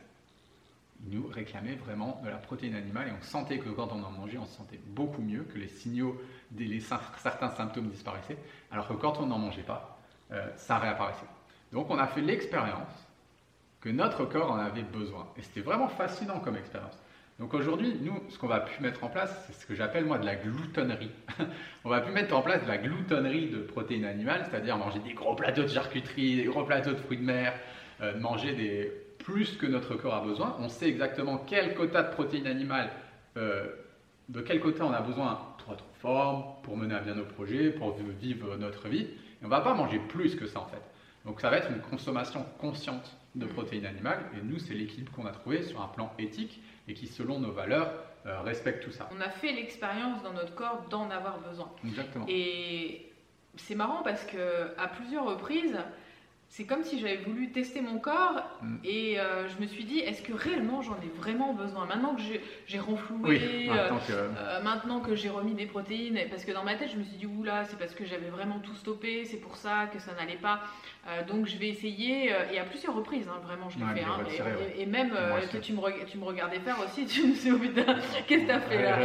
Il 1.07 1.17
nous 1.17 1.29
réclamait 1.29 1.77
vraiment 1.77 2.21
de 2.25 2.29
la 2.29 2.37
protéine 2.37 2.75
animale 2.75 3.09
et 3.09 3.13
on 3.13 3.23
sentait 3.23 3.59
que 3.59 3.69
quand 3.69 3.93
on 3.93 4.03
en 4.03 4.11
mangeait, 4.11 4.39
on 4.39 4.47
se 4.47 4.57
sentait 4.57 4.81
beaucoup 4.89 5.23
mieux, 5.23 5.45
que 5.45 5.59
les 5.59 5.69
signaux, 5.69 6.21
les, 6.57 6.81
certains 6.81 7.51
symptômes 7.51 7.89
disparaissaient, 7.89 8.39
alors 8.73 8.89
que 8.89 8.95
quand 8.95 9.19
on 9.19 9.27
n'en 9.27 9.39
mangeait 9.39 9.63
pas, 9.63 9.99
euh, 10.33 10.45
ça 10.57 10.79
réapparaissait. 10.79 11.27
Donc 11.73 11.89
on 11.91 11.99
a 11.99 12.07
fait 12.09 12.21
l'expérience 12.21 13.07
que 13.81 13.89
notre 13.91 14.25
corps 14.25 14.51
en 14.51 14.59
avait 14.59 14.83
besoin. 14.83 15.29
Et 15.37 15.43
c'était 15.43 15.61
vraiment 15.61 15.89
fascinant 15.89 16.41
comme 16.41 16.57
expérience. 16.57 16.99
Donc 17.39 17.55
aujourd'hui, 17.55 17.95
nous, 18.03 18.21
ce 18.31 18.39
qu'on 18.39 18.49
va 18.49 18.61
pu 18.61 18.83
mettre 18.83 19.05
en 19.05 19.09
place, 19.09 19.45
c'est 19.47 19.53
ce 19.53 19.65
que 19.65 19.75
j'appelle 19.75 20.05
moi 20.05 20.19
de 20.19 20.27
la 20.27 20.35
gloutonnerie. 20.35 21.11
on 21.85 21.89
va 21.89 22.01
pu 22.01 22.11
mettre 22.11 22.35
en 22.35 22.43
place 22.43 22.63
de 22.65 22.69
la 22.69 22.79
gloutonnerie 22.79 23.49
de 23.49 23.59
protéines 23.59 24.05
animales, 24.05 24.45
c'est-à-dire 24.51 24.77
manger 24.77 24.99
des 24.99 25.15
gros 25.15 25.37
plateaux 25.37 25.63
de 25.63 25.69
charcuterie, 25.69 26.37
des 26.37 26.45
gros 26.45 26.65
plateaux 26.65 26.93
de 26.93 26.97
fruits 26.97 27.19
de 27.19 27.25
mer, 27.25 27.55
euh, 28.01 28.19
manger 28.19 28.55
des 28.55 28.93
plus 29.19 29.57
que 29.57 29.67
notre 29.67 29.95
corps 29.95 30.15
a 30.15 30.25
besoin. 30.25 30.57
On 30.59 30.69
sait 30.69 30.89
exactement 30.89 31.39
quel 31.39 31.75
quota 31.75 32.03
de 32.03 32.11
protéines 32.11 32.47
animales, 32.49 32.91
euh, 33.37 33.67
de 34.29 34.41
quel 34.41 34.59
quota 34.59 34.85
on 34.85 34.93
a 34.93 35.01
besoin 35.01 35.39
pour 35.59 35.75
être 35.75 35.85
en 35.85 36.01
forme, 36.01 36.45
pour 36.65 36.77
mener 36.77 36.95
à 36.95 37.01
bien 37.01 37.15
nos 37.15 37.25
projets, 37.25 37.71
pour 37.71 37.97
vivre 38.21 38.57
notre 38.57 38.89
vie. 38.89 39.03
Et 39.03 39.43
on 39.43 39.47
ne 39.47 39.51
va 39.51 39.61
pas 39.61 39.75
manger 39.75 40.01
plus 40.09 40.35
que 40.35 40.47
ça 40.47 40.61
en 40.61 40.67
fait. 40.67 40.83
Donc 41.25 41.41
ça 41.41 41.51
va 41.51 41.59
être 41.59 41.71
une 41.71 41.83
consommation 41.83 42.45
consciente 42.59 43.17
de 43.37 43.47
protéines 43.47 43.87
animales. 43.87 44.21
Et 44.35 44.45
nous, 44.45 44.59
c'est 44.59 44.75
l'équilibre 44.75 45.13
qu'on 45.13 45.27
a 45.27 45.31
trouvé 45.31 45.63
sur 45.63 45.81
un 45.81 45.89
plan 45.89 46.13
éthique 46.19 46.61
et 46.89 46.95
qui, 46.95 47.07
selon 47.07 47.39
nos 47.39 47.53
valeurs, 47.53 47.93
euh, 48.27 48.41
respecte 48.41 48.83
tout 48.85 48.91
ça. 48.91 49.09
On 49.17 49.21
a 49.21 49.29
fait 49.29 49.53
l'expérience 49.53 50.23
dans 50.23 50.33
notre 50.33 50.55
corps 50.55 50.85
d'en 50.91 51.11
avoir 51.11 51.39
besoin. 51.39 51.71
Exactement. 51.87 52.25
Et 52.29 53.13
c'est 53.57 53.75
marrant 53.75 54.03
parce 54.03 54.25
que 54.25 54.75
à 54.79 54.89
plusieurs 54.89 55.27
reprises, 55.27 55.79
c'est 56.51 56.65
comme 56.65 56.83
si 56.83 56.99
j'avais 56.99 57.19
voulu 57.19 57.51
tester 57.51 57.83
mon 57.83 57.99
corps 57.99 58.43
mm. 58.63 58.77
et 58.83 59.21
euh, 59.21 59.49
je 59.49 59.61
me 59.61 59.67
suis 59.67 59.85
dit 59.85 59.99
est-ce 59.99 60.23
que 60.23 60.33
réellement 60.33 60.81
j'en 60.81 60.95
ai 60.95 61.11
vraiment 61.19 61.53
besoin? 61.53 61.85
Maintenant 61.85 62.15
que 62.15 62.23
j'ai 62.67 62.79
renfloué 62.79 63.69
euh, 63.69 63.91
euh, 64.11 64.63
maintenant, 64.63 65.01
que... 65.01 65.15
j'ai 65.15 65.29
remis 65.29 65.53
des 65.53 65.67
protéines 65.67 66.19
parce 66.31 66.45
que 66.45 66.53
dans 66.53 66.65
ma 66.65 66.75
tête 66.77 66.91
je 66.91 66.97
me 66.97 67.05
suis 67.05 67.17
dit 67.17 67.27
oula 67.27 67.65
c'est 67.67 67.79
parce 67.79 67.95
que 67.95 68.07
j'avais 68.07 68.31
vraiment 68.31 68.61
tout 68.61 68.75
stoppé 68.75 69.25
c'est 69.27 69.37
pour 69.37 69.57
ça 69.57 69.87
que 69.93 69.99
ça 69.99 70.13
n'allait 70.15 70.37
pas. 70.37 70.61
Donc 71.27 71.47
je 71.47 71.57
vais 71.57 71.69
essayer 71.69 72.27
et 72.53 72.59
à 72.59 72.65
plusieurs 72.65 72.95
reprises 72.95 73.29
hein, 73.29 73.41
vraiment 73.43 73.71
je 73.71 73.79
l'ai 73.79 74.01
fait 74.01 74.05
hein, 74.05 74.19
et, 74.77 74.85
même 74.85 75.11
que 75.51 75.57
tu 75.57 75.73
me, 75.73 76.05
tu 76.05 76.19
me 76.19 76.25
regardais 76.25 76.61
faire 76.61 76.77
aussi 76.85 77.07
tu 77.07 77.27
me 77.27 77.35
suis 77.35 77.51
dit 77.51 77.69
qu'est-ce 78.27 78.43
que 78.43 78.47
tu 78.47 78.51
as 78.51 78.61
fait 78.61 78.83
là? 78.83 78.99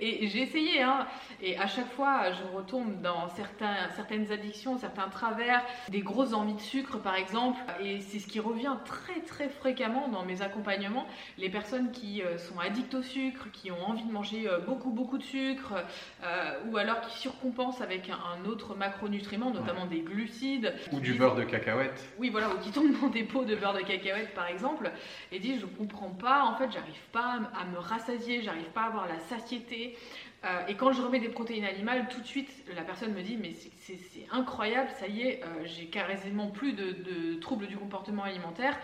Et, 0.00 0.26
j'ai 0.26 0.42
essayé 0.42 0.82
hein, 0.82 1.06
et 1.40 1.56
à 1.56 1.68
chaque 1.68 1.90
fois 1.92 2.32
je 2.32 2.56
retombe 2.56 3.00
dans 3.02 3.28
certains, 3.28 3.88
certaines 3.94 4.32
addictions 4.32 4.78
certains 4.78 5.08
travers 5.08 5.62
des 5.90 6.00
grosses 6.00 6.32
envies 6.32 6.54
de 6.54 6.60
sucre 6.60 6.83
par 6.92 7.16
exemple, 7.16 7.58
et 7.82 8.00
c'est 8.00 8.18
ce 8.18 8.26
qui 8.26 8.40
revient 8.40 8.76
très 8.84 9.20
très 9.20 9.48
fréquemment 9.48 10.08
dans 10.08 10.24
mes 10.24 10.42
accompagnements, 10.42 11.06
les 11.38 11.48
personnes 11.48 11.90
qui 11.90 12.22
euh, 12.22 12.38
sont 12.38 12.58
addictes 12.58 12.94
au 12.94 13.02
sucre, 13.02 13.50
qui 13.52 13.70
ont 13.70 13.82
envie 13.86 14.04
de 14.04 14.12
manger 14.12 14.48
euh, 14.48 14.58
beaucoup 14.58 14.90
beaucoup 14.90 15.18
de 15.18 15.22
sucre, 15.22 15.74
euh, 16.22 16.60
ou 16.66 16.76
alors 16.76 17.00
qui 17.02 17.18
surcompensent 17.18 17.80
avec 17.80 18.10
un, 18.10 18.44
autre 18.48 18.74
macronutriment, 18.74 19.50
notamment 19.50 19.86
des 19.86 20.00
glucides. 20.00 20.74
Ou 20.92 21.00
du 21.00 21.14
beurre 21.14 21.36
de 21.36 21.44
cacahuète. 21.44 22.12
Oui, 22.18 22.30
voilà, 22.30 22.50
ou 22.50 22.58
qui 22.58 22.70
tombent 22.70 22.98
dans 23.00 23.08
des 23.08 23.24
pots 23.24 23.44
de 23.44 23.56
beurre 23.56 23.74
de 23.74 23.82
cacahuète 23.82 24.34
par 24.34 24.48
exemple, 24.48 24.90
et 25.32 25.38
disent 25.38 25.60
je 25.60 25.66
comprends 25.66 26.10
pas, 26.10 26.44
en 26.44 26.56
fait 26.56 26.70
j'arrive 26.72 26.94
pas 27.12 27.40
à 27.58 27.64
me 27.66 27.78
rassasier, 27.78 28.42
j'arrive 28.42 28.70
pas 28.74 28.82
à 28.82 28.86
avoir 28.86 29.08
la 29.08 29.18
satiété, 29.20 29.96
euh, 30.44 30.66
et 30.68 30.74
quand 30.74 30.92
je 30.92 31.00
remets 31.00 31.20
des 31.20 31.30
protéines 31.30 31.64
animales, 31.64 32.06
tout 32.10 32.20
de 32.20 32.26
suite, 32.26 32.50
la 32.74 32.82
personne 32.82 33.12
me 33.14 33.22
dit, 33.22 33.38
mais 33.40 33.52
c'est 33.52 34.26
incroyable, 34.30 34.90
ça 34.98 35.06
y 35.06 35.22
est, 35.22 35.42
euh, 35.42 35.64
j'ai 35.64 35.86
carrément 35.86 36.48
plus 36.48 36.72
de, 36.72 37.34
troubles 37.40 37.66
du 37.66 37.76
comportement 37.76 38.24
alimentaire. 38.24 38.76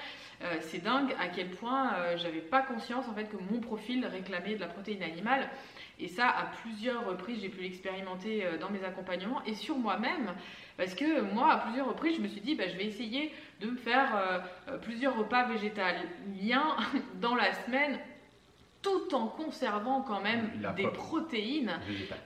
Euh, 0.42 0.56
c'est 0.60 0.82
dingue 0.82 1.14
à 1.20 1.28
quel 1.28 1.50
point 1.50 1.92
j'avais 2.16 2.40
pas 2.40 2.62
conscience 2.62 3.06
en 3.08 3.14
fait 3.14 3.24
que 3.24 3.36
mon 3.36 3.60
profil 3.60 4.06
réclamait 4.06 4.54
de 4.54 4.60
la 4.60 4.68
protéine 4.68 5.02
animale. 5.02 5.50
Et 5.98 6.08
ça, 6.08 6.28
à 6.28 6.44
plusieurs 6.62 7.06
reprises, 7.06 7.42
j'ai 7.42 7.50
pu 7.50 7.60
l'expérimenter 7.60 8.44
dans 8.58 8.70
mes 8.70 8.82
accompagnements 8.84 9.42
et 9.44 9.54
sur 9.54 9.76
moi-même. 9.76 10.32
Parce 10.78 10.94
que 10.94 11.20
moi, 11.20 11.52
à 11.52 11.58
plusieurs 11.58 11.88
reprises, 11.88 12.16
je 12.16 12.22
me 12.22 12.28
suis 12.28 12.40
dit, 12.40 12.54
bah, 12.54 12.64
je 12.68 12.76
vais 12.78 12.86
essayer 12.86 13.34
de 13.60 13.66
me 13.66 13.76
faire 13.76 14.42
plusieurs 14.80 15.14
repas 15.18 15.44
végétaliens 15.44 16.74
dans 17.20 17.34
la 17.34 17.52
semaine 17.52 17.98
tout 18.82 19.14
en 19.14 19.26
conservant 19.26 20.00
quand 20.00 20.20
même 20.20 20.50
des 20.76 20.88
protéines 20.88 21.78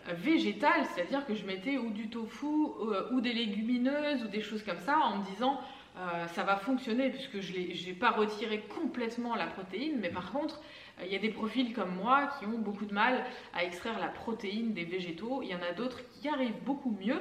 végétales, 0.09 0.87
c'est-à-dire 0.95 1.27
que 1.27 1.35
je 1.35 1.45
mettais 1.45 1.79
ou 1.79 1.91
du 1.91 2.09
tofu 2.09 2.47
euh, 2.47 3.11
ou 3.13 3.21
des 3.21 3.33
légumineuses 3.33 4.23
ou 4.23 4.29
des 4.29 4.41
choses 4.41 4.63
comme 4.63 4.79
ça 4.81 4.99
en 4.99 5.19
me 5.19 5.25
disant 5.25 5.61
euh, 5.97 6.27
ça 6.29 6.43
va 6.43 6.57
fonctionner 6.57 7.11
puisque 7.11 7.41
je 7.41 7.87
n'ai 7.87 7.95
pas 7.95 8.11
retiré 8.11 8.61
complètement 8.61 9.37
la 9.37 9.47
protéine, 9.47 9.99
mais 10.01 10.11
par 10.11 10.33
contre 10.33 10.61
il 11.05 11.13
y 11.13 11.17
a 11.17 11.21
des 11.21 11.31
profils 11.31 11.73
comme 11.73 11.95
moi 11.95 12.31
qui 12.39 12.47
ont 12.47 12.59
beaucoup 12.59 12.85
de 12.85 12.95
mal 12.95 13.25
à 13.53 13.65
extraire 13.65 13.99
la 14.01 14.09
protéine 14.09 14.75
des 14.75 14.85
végétaux, 14.85 15.43
il 15.43 15.51
y 15.51 15.55
en 15.55 15.63
a 15.63 15.73
d'autres 15.73 16.01
qui 16.11 16.29
arrivent 16.29 16.63
beaucoup 16.65 16.97
mieux. 17.01 17.21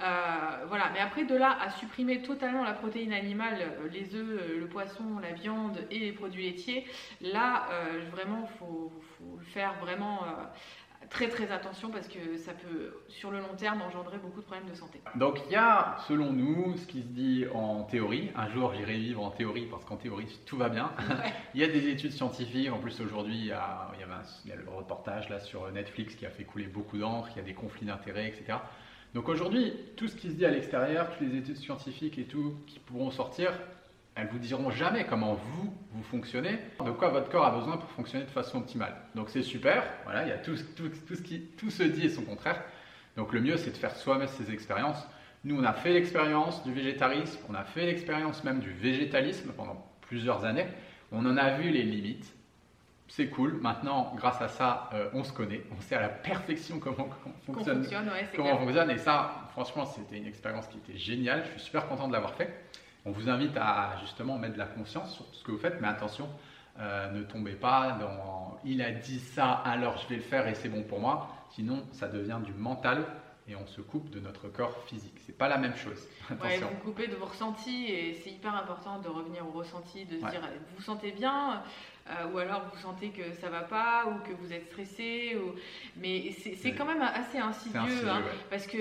Euh, 0.00 0.64
voilà, 0.66 0.90
mais 0.92 0.98
après 1.00 1.24
de 1.24 1.34
là 1.36 1.56
à 1.60 1.70
supprimer 1.70 2.22
totalement 2.22 2.64
la 2.64 2.72
protéine 2.72 3.12
animale, 3.12 3.58
les 3.92 4.14
œufs, 4.14 4.40
euh, 4.40 4.58
le 4.60 4.66
poisson, 4.66 5.18
la 5.20 5.32
viande 5.32 5.78
et 5.90 5.98
les 5.98 6.12
produits 6.12 6.44
laitiers, 6.44 6.86
là 7.20 7.68
vraiment 8.10 8.46
faut, 8.58 8.92
faut, 9.18 9.36
le 9.38 9.44
faire 9.44 9.74
vraiment 9.80 10.20
très 11.10 11.28
très 11.28 11.50
attention 11.50 11.90
parce 11.90 12.08
que 12.08 12.36
ça 12.38 12.52
peut 12.52 12.94
sur 13.08 13.30
le 13.30 13.38
long 13.38 13.54
terme 13.56 13.82
engendrer 13.82 14.18
beaucoup 14.18 14.40
de 14.40 14.46
problèmes 14.46 14.68
de 14.68 14.74
santé. 14.74 15.00
Donc 15.16 15.40
il 15.46 15.52
y 15.52 15.56
a 15.56 15.96
selon 16.08 16.32
nous 16.32 16.76
ce 16.76 16.86
qui 16.86 17.02
se 17.02 17.06
dit 17.06 17.44
en 17.52 17.82
théorie, 17.84 18.30
un 18.36 18.48
jour 18.48 18.74
j'irai 18.74 18.96
vivre 18.96 19.22
en 19.22 19.30
théorie 19.30 19.66
parce 19.70 19.84
qu'en 19.84 19.96
théorie 19.96 20.40
tout 20.46 20.56
va 20.56 20.68
bien, 20.68 20.90
il 21.54 21.60
y 21.60 21.64
a 21.64 21.68
des 21.68 21.88
études 21.88 22.12
scientifiques, 22.12 22.70
en 22.72 22.78
plus 22.78 23.00
aujourd'hui 23.00 23.36
il, 23.36 23.46
y 23.46 23.52
a, 23.52 23.90
il 24.44 24.50
y 24.50 24.52
a 24.52 24.56
le 24.56 24.68
reportage 24.68 25.28
là 25.28 25.40
sur 25.40 25.70
Netflix 25.70 26.14
qui 26.14 26.26
a 26.26 26.30
fait 26.30 26.44
couler 26.44 26.66
beaucoup 26.66 26.98
d'encre, 26.98 27.28
il 27.32 27.36
y 27.36 27.40
a 27.40 27.44
des 27.44 27.54
conflits 27.54 27.86
d'intérêts 27.86 28.28
etc. 28.28 28.58
Donc 29.14 29.28
aujourd'hui, 29.28 29.74
tout 29.96 30.08
ce 30.08 30.16
qui 30.16 30.28
se 30.28 30.34
dit 30.34 30.46
à 30.46 30.50
l'extérieur, 30.50 31.10
toutes 31.10 31.28
les 31.28 31.36
études 31.36 31.56
scientifiques 31.56 32.18
et 32.18 32.24
tout 32.24 32.54
qui 32.66 32.78
pourront 32.78 33.10
sortir, 33.10 33.52
elles 34.14 34.28
vous 34.28 34.38
diront 34.38 34.70
jamais 34.70 35.04
comment 35.04 35.34
vous, 35.34 35.72
vous 35.92 36.02
fonctionnez, 36.02 36.58
de 36.84 36.90
quoi 36.90 37.08
votre 37.08 37.30
corps 37.30 37.46
a 37.46 37.50
besoin 37.50 37.76
pour 37.76 37.88
fonctionner 37.90 38.24
de 38.24 38.30
façon 38.30 38.58
optimale. 38.58 38.94
Donc 39.14 39.30
c'est 39.30 39.42
super, 39.42 39.84
voilà, 40.04 40.22
il 40.24 40.28
y 40.28 40.32
a 40.32 40.38
tout, 40.38 40.54
tout, 40.76 40.90
tout, 41.06 41.14
ce 41.14 41.22
qui 41.22 41.40
tout 41.56 41.70
se 41.70 41.82
dit 41.82 42.06
et 42.06 42.08
son 42.10 42.22
contraire. 42.22 42.62
Donc 43.16 43.32
le 43.32 43.40
mieux 43.40 43.56
c'est 43.56 43.70
de 43.70 43.76
faire 43.76 43.96
soi-même 43.96 44.28
ces 44.28 44.52
expériences. 44.52 45.06
Nous 45.44 45.58
on 45.58 45.64
a 45.64 45.72
fait 45.72 45.92
l'expérience 45.92 46.62
du 46.62 46.72
végétarisme, 46.72 47.40
on 47.48 47.54
a 47.54 47.64
fait 47.64 47.86
l'expérience 47.86 48.44
même 48.44 48.60
du 48.60 48.70
végétalisme 48.70 49.52
pendant 49.52 49.86
plusieurs 50.02 50.44
années. 50.44 50.66
On 51.10 51.24
en 51.26 51.36
a 51.36 51.50
vu 51.56 51.70
les 51.70 51.82
limites. 51.82 52.34
c'est 53.08 53.28
cool. 53.28 53.58
Maintenant, 53.60 54.14
grâce 54.16 54.40
à 54.40 54.48
ça, 54.48 54.88
euh, 54.94 55.10
on 55.12 55.24
se 55.24 55.32
connaît. 55.32 55.62
On 55.76 55.80
sait 55.82 55.94
à 55.94 56.00
la 56.00 56.08
perfection 56.08 56.78
comment, 56.78 57.08
on 57.26 57.52
fonctionne. 57.52 57.86
comment 58.34 58.54
on 58.54 58.58
fonctionne. 58.58 58.90
Et 58.90 58.96
ça, 58.96 59.48
franchement, 59.50 59.84
c'était 59.84 60.16
une 60.16 60.26
expérience 60.26 60.66
qui 60.68 60.78
était 60.78 60.98
géniale. 60.98 61.44
Je 61.44 61.50
suis 61.50 61.60
super 61.60 61.86
content 61.86 62.08
de 62.08 62.14
l'avoir 62.14 62.34
fait. 62.34 62.64
On 63.04 63.10
vous 63.10 63.28
invite 63.28 63.56
à 63.56 63.96
justement 64.00 64.38
mettre 64.38 64.54
de 64.54 64.58
la 64.58 64.66
conscience 64.66 65.14
sur 65.14 65.26
tout 65.26 65.34
ce 65.34 65.44
que 65.44 65.50
vous 65.50 65.58
faites, 65.58 65.80
mais 65.80 65.88
attention, 65.88 66.28
euh, 66.78 67.10
ne 67.10 67.22
tombez 67.22 67.54
pas 67.54 67.98
dans 68.00 68.58
il 68.64 68.80
a 68.80 68.92
dit 68.92 69.18
ça, 69.18 69.52
alors 69.52 69.98
je 69.98 70.08
vais 70.08 70.16
le 70.16 70.22
faire 70.22 70.46
et 70.46 70.54
c'est 70.54 70.68
bon 70.68 70.82
pour 70.84 71.00
moi. 71.00 71.28
Sinon, 71.50 71.84
ça 71.92 72.08
devient 72.08 72.38
du 72.44 72.52
mental 72.54 73.04
et 73.48 73.56
on 73.56 73.66
se 73.66 73.80
coupe 73.80 74.08
de 74.10 74.20
notre 74.20 74.48
corps 74.48 74.84
physique. 74.84 75.16
C'est 75.26 75.36
pas 75.36 75.48
la 75.48 75.58
même 75.58 75.74
chose. 75.74 76.06
Ouais, 76.42 76.58
vous 76.58 76.76
coupez 76.84 77.08
de 77.08 77.16
vos 77.16 77.26
ressentis 77.26 77.86
et 77.86 78.14
c'est 78.14 78.30
hyper 78.30 78.54
important 78.54 79.00
de 79.00 79.08
revenir 79.08 79.46
au 79.46 79.50
ressenti, 79.50 80.04
de 80.04 80.18
se 80.18 80.30
dire 80.30 80.40
vous 80.40 80.76
vous 80.76 80.82
sentez 80.82 81.12
bien, 81.12 81.62
euh, 82.10 82.32
ou 82.32 82.38
alors 82.38 82.62
vous 82.72 82.80
sentez 82.80 83.08
que 83.10 83.32
ça 83.40 83.48
va 83.48 83.60
pas, 83.60 84.06
ou 84.06 84.28
que 84.28 84.34
vous 84.40 84.52
êtes 84.52 84.66
stressé, 84.66 85.36
ou... 85.36 85.54
mais 85.96 86.32
c'est 86.32 86.72
quand 86.72 86.84
même 86.84 87.02
assez 87.02 87.38
insidieux, 87.38 88.08
hein, 88.08 88.22
parce 88.50 88.66
que 88.66 88.78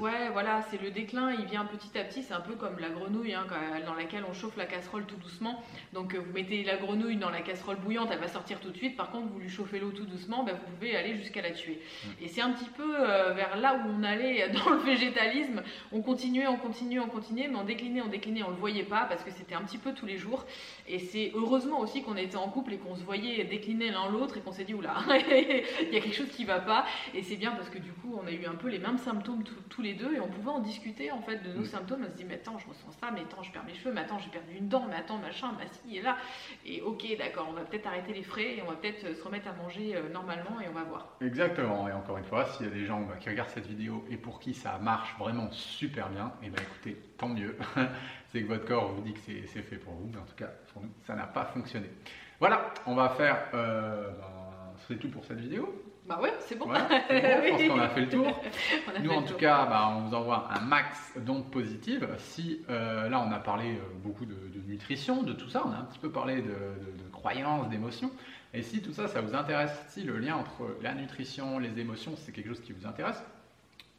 ouais, 0.00 0.30
voilà, 0.32 0.62
c'est 0.70 0.80
le 0.80 0.90
déclin, 0.90 1.32
il 1.32 1.44
vient 1.44 1.64
petit 1.64 1.98
à 1.98 2.04
petit, 2.04 2.22
c'est 2.22 2.34
un 2.34 2.40
peu 2.40 2.54
comme 2.54 2.78
la 2.78 2.88
grenouille 2.88 3.34
hein, 3.34 3.46
dans 3.84 3.94
laquelle 3.94 4.24
on 4.28 4.32
chauffe 4.32 4.56
la 4.56 4.66
casserole 4.66 5.04
tout 5.04 5.16
doucement. 5.16 5.62
Donc 5.92 6.14
euh, 6.14 6.18
vous 6.18 6.32
mettez 6.32 6.64
la 6.64 6.76
grenouille 6.76 7.16
dans 7.16 7.30
la 7.30 7.40
casserole 7.40 7.76
bouillante, 7.76 8.08
elle 8.12 8.18
va 8.18 8.28
sortir 8.28 8.60
tout 8.60 8.70
de 8.70 8.76
suite. 8.76 8.96
Par 8.96 9.10
contre, 9.10 9.28
vous 9.28 9.38
lui 9.38 9.48
chauffez 9.48 9.78
l'eau 9.78 9.90
tout 9.90 10.06
doucement, 10.06 10.44
ben, 10.44 10.54
vous 10.54 10.72
pouvez 10.74 10.96
aller 10.96 11.16
jusqu'à 11.16 11.42
la 11.42 11.50
tuer. 11.50 11.80
Mm. 12.04 12.08
Et 12.24 12.28
c'est 12.28 12.40
un 12.40 12.52
petit 12.52 12.70
peu 12.70 12.94
euh, 12.98 13.32
vers 13.32 13.56
là 13.56 13.74
où 13.74 13.90
on 13.90 14.02
allait 14.02 14.48
dans 14.64 14.70
le 14.70 14.78
végétalisme. 14.78 15.62
On 15.92 16.02
continuait, 16.02 16.46
on 16.46 16.56
continuait, 16.56 17.00
on 17.00 17.08
continuait, 17.08 17.48
mais 17.48 17.56
on 17.56 17.64
déclinait, 17.64 18.02
on 18.02 18.08
déclinait, 18.08 18.42
on 18.42 18.50
le 18.50 18.56
voyait 18.56 18.84
pas 18.84 19.04
parce 19.04 19.22
que 19.22 19.30
c'était 19.30 19.54
un 19.54 19.62
petit 19.62 19.78
peu 19.78 19.92
tous 19.92 20.06
les 20.06 20.18
jours. 20.18 20.44
Et 20.88 20.98
c'est 20.98 21.32
heureusement 21.34 21.80
aussi 21.80 22.02
qu'on 22.06 22.16
était 22.16 22.36
en 22.36 22.48
couple 22.48 22.74
et 22.74 22.78
qu'on 22.78 22.94
se 22.94 23.02
voyait 23.02 23.44
décliner 23.44 23.90
l'un 23.90 24.08
l'autre 24.10 24.36
et 24.36 24.40
qu'on 24.40 24.52
s'est 24.52 24.64
dit, 24.64 24.74
oula, 24.74 24.94
il 25.08 25.92
y 25.92 25.96
a 25.96 26.00
quelque 26.00 26.14
chose 26.14 26.28
qui 26.28 26.44
va 26.44 26.60
pas. 26.60 26.86
Et 27.14 27.22
c'est 27.22 27.36
bien 27.36 27.52
parce 27.52 27.68
que 27.68 27.78
du 27.78 27.92
coup, 27.92 28.18
on 28.22 28.26
a 28.26 28.30
eu 28.30 28.46
un 28.46 28.54
peu 28.54 28.68
les 28.68 28.78
mêmes 28.78 28.98
symptômes 28.98 29.42
tous 29.68 29.82
les 29.82 29.94
deux 29.94 30.14
et 30.14 30.20
on 30.20 30.28
pouvait 30.28 30.50
en 30.50 30.60
discuter 30.60 31.10
en 31.10 31.20
fait 31.20 31.42
de 31.42 31.52
nos 31.52 31.62
mm. 31.62 31.66
symptômes. 31.66 32.06
On 32.06 32.10
se 32.10 32.16
dit, 32.16 32.24
mais 32.24 32.34
attends, 32.34 32.58
je 32.58 32.68
ressens 32.68 32.92
ça, 33.00 33.10
mais 33.12 33.20
attends, 33.20 33.42
je 33.42 33.50
perds 33.50 33.64
mes 33.64 33.74
cheveux, 33.74 33.92
mais 33.92 34.02
attends, 34.02 34.18
j'ai 34.18 34.30
perdu 34.30 34.56
une 34.56 34.68
dent, 34.68 34.86
mais 34.88 34.96
attends, 34.96 35.18
machin, 35.18 35.52
ma 35.58 35.66
scie 35.66 35.98
est 35.98 36.02
là. 36.02 36.16
Et 36.64 36.80
ok, 36.80 37.04
d'accord, 37.18 37.48
on 37.50 37.54
va 37.54 37.62
peut-être 37.62 37.86
arrêter 37.86 38.12
les 38.12 38.22
frais 38.22 38.56
et 38.56 38.62
on 38.62 38.70
va 38.70 38.76
peut-être 38.76 39.14
se 39.16 39.22
remettre 39.22 39.48
à 39.48 39.52
manger 39.52 39.96
euh, 39.96 40.08
normalement 40.08 40.60
et 40.60 40.68
on 40.68 40.72
va 40.72 40.84
voir. 40.84 41.16
Exactement. 41.20 41.88
Et 41.88 41.92
encore 41.92 42.18
une 42.18 42.24
fois, 42.24 42.46
s'il 42.46 42.66
y 42.66 42.68
a 42.68 42.72
des 42.72 42.86
gens 42.86 43.00
bah, 43.00 43.16
qui 43.18 43.28
regardent 43.28 43.50
cette 43.50 43.66
vidéo 43.66 44.04
et 44.10 44.16
pour 44.16 44.38
qui 44.38 44.54
ça 44.54 44.78
marche 44.78 45.16
vraiment 45.18 45.50
super 45.50 46.08
bien, 46.08 46.32
et 46.42 46.46
eh 46.46 46.50
ben 46.50 46.62
écoutez, 46.62 46.96
tant 47.16 47.28
mieux. 47.28 47.56
c'est 48.28 48.42
que 48.42 48.46
votre 48.46 48.64
corps 48.64 48.92
vous 48.92 49.02
dit 49.02 49.12
que 49.12 49.20
c'est 49.20 49.62
fait 49.62 49.76
pour 49.76 49.94
vous, 49.94 50.08
mais 50.12 50.18
en 50.18 50.24
tout 50.24 50.36
cas, 50.36 50.50
pour 50.72 50.82
nous, 50.82 50.90
ça 51.06 51.14
n'a 51.14 51.26
pas 51.26 51.44
fonctionné. 51.46 51.90
Voilà, 52.38 52.72
on 52.86 52.94
va 52.94 53.08
faire. 53.10 53.48
Euh, 53.54 54.10
ben, 54.10 54.74
c'est 54.86 54.98
tout 54.98 55.08
pour 55.08 55.24
cette 55.24 55.40
vidéo. 55.40 55.82
Bah 56.06 56.20
ouais, 56.22 56.32
c'est 56.40 56.56
bon. 56.56 56.66
je 56.74 57.50
pense 57.50 57.62
qu'on 57.68 57.80
a 57.80 57.88
fait 57.88 58.02
le 58.02 58.08
tour. 58.08 58.40
Nous, 59.02 59.10
en 59.10 59.22
tout 59.22 59.34
cas, 59.34 59.66
bah, 59.66 59.92
on 59.96 60.02
vous 60.02 60.14
envoie 60.14 60.48
un 60.52 60.60
max 60.60 61.14
d'ondes 61.18 61.50
positives. 61.50 62.08
Si 62.18 62.62
euh, 62.70 63.08
là, 63.08 63.24
on 63.26 63.32
a 63.32 63.40
parlé 63.40 63.72
euh, 63.72 63.80
beaucoup 64.04 64.24
de, 64.24 64.36
nutrition, 64.68 65.22
de 65.22 65.32
tout 65.32 65.48
ça, 65.48 65.62
on 65.66 65.72
a 65.72 65.76
un 65.76 65.84
petit 65.84 65.98
peu 65.98 66.10
parlé 66.10 66.42
de, 66.42 67.10
croyances, 67.12 67.68
d'émotions. 67.68 68.10
Et 68.54 68.62
si 68.62 68.82
tout 68.82 68.92
ça, 68.92 69.08
ça 69.08 69.20
vous 69.20 69.34
intéresse, 69.34 69.72
si 69.88 70.04
le 70.04 70.18
lien 70.18 70.36
entre 70.36 70.76
la 70.80 70.94
nutrition, 70.94 71.58
les 71.58 71.78
émotions, 71.80 72.14
c'est 72.16 72.30
quelque 72.30 72.48
chose 72.48 72.60
qui 72.60 72.72
vous 72.72 72.86
intéresse, 72.86 73.22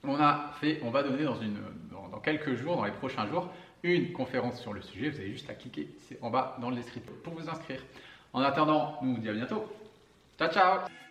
on 0.04 0.16
a 0.16 0.52
fait, 0.60 0.80
on 0.84 0.92
va 0.92 1.04
donner 1.04 1.24
dans, 1.24 2.20
quelques 2.20 2.56
jours, 2.56 2.78
dans 2.78 2.86
les 2.86 2.92
prochains 2.92 3.28
jours, 3.28 3.50
une 3.84 4.12
conférence 4.12 4.60
sur 4.60 4.74
le 4.74 4.82
sujet. 4.82 5.10
Vous 5.10 5.20
avez 5.20 5.32
juste 5.32 5.50
à 5.50 5.54
cliquer 5.54 5.90
en 6.22 6.30
bas 6.30 6.58
dans 6.62 6.70
le 6.70 6.76
descriptif 6.76 7.14
pour 7.24 7.34
vous 7.34 7.50
inscrire. 7.50 7.82
En 8.34 8.42
attendant, 8.42 9.00
nous 9.02 9.16
vous 9.16 9.22
dit 9.22 9.30
à 9.30 9.34
bientôt. 9.34 9.66
Ciao, 10.38 10.52
ciao 10.52 11.07